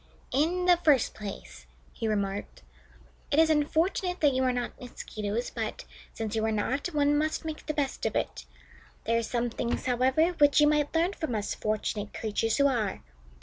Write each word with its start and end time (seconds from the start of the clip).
"In 0.33 0.65
the 0.65 0.77
first 0.77 1.13
place," 1.13 1.67
he 1.93 2.07
remarked, 2.07 2.63
"it 3.29 3.37
is 3.37 3.51
unfortunate 3.51 4.19
that 4.21 4.33
you 4.33 4.41
are 4.43 4.51
not 4.51 4.81
Mosquitoes, 4.81 5.51
but, 5.51 5.85
since 6.11 6.35
you 6.35 6.43
are 6.43 6.51
not, 6.51 6.87
one 6.87 7.15
must 7.15 7.45
make 7.45 7.67
the 7.67 7.73
best 7.75 8.07
of 8.07 8.15
it. 8.15 8.45
There 9.03 9.19
are 9.19 9.21
some 9.21 9.51
things, 9.51 9.85
however, 9.85 10.29
which 10.39 10.59
you 10.59 10.65
might 10.65 10.95
learn 10.95 11.13
from 11.13 11.35
us 11.35 11.53
fortunate 11.53 12.15
creatures 12.15 12.57
who 12.57 12.65
are. 12.65 13.03